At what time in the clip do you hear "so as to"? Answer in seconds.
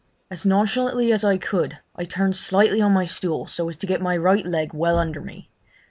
3.45-3.85